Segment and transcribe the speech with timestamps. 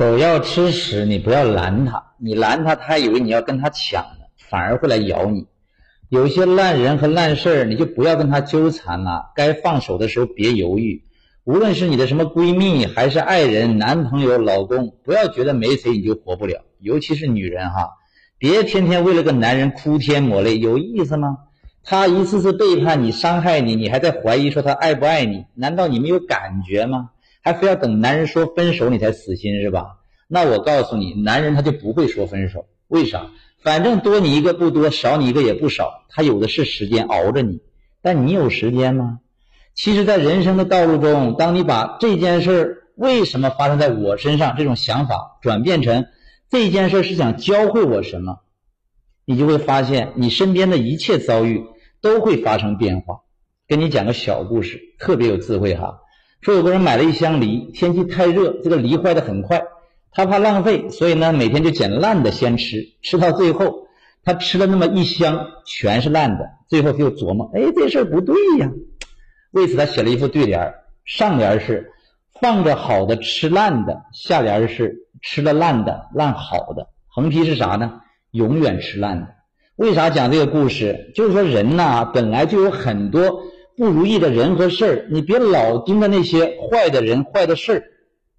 [0.00, 5.46] 狗要吃屎，你不要拦它，你拦它，它还以为你要跟它抢呢，反而会来咬你。
[6.08, 9.30] 有些烂人和烂事儿，你就不要跟他纠缠了。
[9.36, 11.04] 该放手的时候别犹豫。
[11.44, 16.62] 无论是你的什么闺蜜，还是爱人、男朋友、老公，不要觉得没谁你就活不了。
[16.78, 17.90] 尤其是女人哈，
[18.38, 21.36] 别天天为了个男人哭天抹泪，有意思吗？
[21.84, 25.44] 他一次次背叛你、伤害你，你还在怀疑说他爱不爱你？
[25.54, 27.10] 难道你没有感觉吗？
[27.42, 29.96] 还非要等男人说分手你才死心是吧？
[30.28, 33.30] 那我告诉你，男人他就不会说分手，为啥？
[33.62, 37.60] 反正多你一个不多，少你一个也不少，他有的是时间熬着你。
[38.00, 39.18] 但你有时间吗？
[39.74, 46.06] 其实，在人生的道路中，当你把这件事为什么发生在我身上这种想法转变成
[46.48, 48.40] 这件事是想教会我什么，
[49.24, 51.64] 你就会发现，你身边的一切遭遇
[52.00, 53.20] 都会发生变化。
[53.68, 56.00] 跟你讲个小故事，特别有智慧哈。
[56.40, 59.62] 说有个人买了一箱梨，天气太热，这个梨坏的很快，
[60.10, 63.88] 他怕浪费，所以呢，每天就捡烂的先吃，吃到最后，
[64.24, 68.70] 他吃了那么一箱全是烂的，最后他就琢磨，哎，这事儿不对呀。
[69.50, 70.74] 为此，他写了一副对联
[71.04, 71.92] 上联是
[72.40, 76.86] “放着好的吃烂的”，下联是“吃了烂的烂好的”。
[77.12, 78.00] 横批是啥呢？
[78.30, 79.28] 永远吃烂的。
[79.76, 81.12] 为啥讲这个故事？
[81.14, 83.42] 就是说人呐，本来就有很多。
[83.80, 87.84] 不如意的人和事儿，你别老盯着那些坏的人、坏的事儿，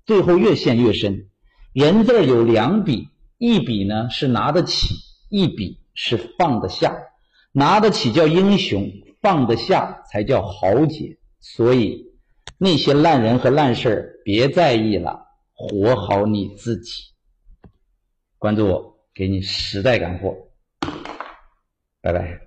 [0.06, 1.32] 最后越陷越深。
[1.74, 3.08] 人字有两笔，
[3.40, 4.94] 一笔呢是拿得起，
[5.32, 6.96] 一笔是放得下。
[7.54, 11.18] 拿得起叫英雄，放得下才叫豪杰。
[11.40, 12.12] 所以
[12.60, 15.26] 那些烂人和烂事儿别在意了，
[15.56, 16.92] 活好你自己。
[18.38, 20.36] 关注我，给你实在干货。
[22.00, 22.42] 拜拜。